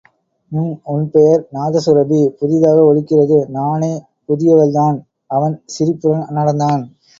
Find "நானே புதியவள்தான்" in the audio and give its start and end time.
3.51-4.99